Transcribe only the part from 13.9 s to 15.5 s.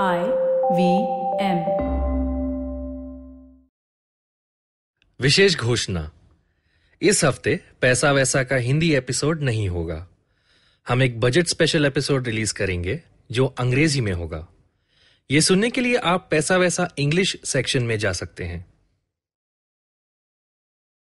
में होगा। ये